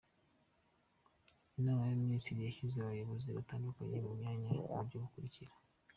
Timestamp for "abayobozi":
2.79-3.27